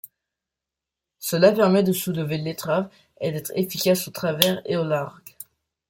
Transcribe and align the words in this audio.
Cela 1.19 1.51
permet 1.51 1.83
de 1.83 1.93
soulever 1.93 2.39
l'étrave 2.39 2.89
et 3.19 3.31
d'être 3.31 3.51
efficace 3.55 4.07
au 4.07 4.11
travers 4.11 4.59
et 4.65 4.75
au 4.75 4.83
largue. 4.83 5.21